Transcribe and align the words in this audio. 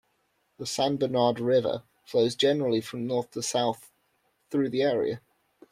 The 0.57 0.65
San 0.65 0.97
Bernard 0.97 1.39
River 1.39 1.83
flows 2.07 2.33
generally 2.33 2.81
from 2.81 3.05
north 3.05 3.29
to 3.33 3.43
south 3.43 3.91
through 4.49 4.69
the 4.71 4.81
area. 4.81 5.21